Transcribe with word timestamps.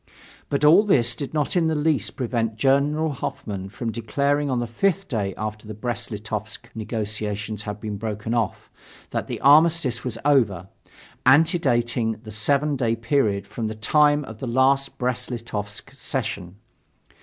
But 0.49 0.65
all 0.65 0.81
this 0.83 1.13
did 1.13 1.31
not 1.31 1.55
in 1.55 1.67
the 1.67 1.75
least 1.75 2.15
prevent 2.15 2.55
General 2.55 3.11
Hoffmann 3.11 3.69
from 3.69 3.91
declaring 3.91 4.49
on 4.49 4.59
the 4.59 4.65
fifth 4.65 5.07
day 5.07 5.35
after 5.37 5.67
the 5.67 5.75
Brest 5.75 6.09
Litovsk 6.09 6.69
negotiations 6.73 7.61
had 7.61 7.79
been 7.79 7.97
broken 7.97 8.33
off 8.33 8.71
that 9.11 9.27
the 9.27 9.39
armistice 9.41 10.03
was 10.03 10.17
over, 10.25 10.69
antedating 11.23 12.13
the 12.23 12.31
seven 12.31 12.75
day 12.75 12.95
period 12.95 13.45
from 13.45 13.67
the 13.67 13.75
time 13.75 14.25
of 14.25 14.39
the 14.39 14.47
last 14.47 14.97
Brest 14.97 15.29
Litovsk 15.29 15.91
session. 15.93 16.55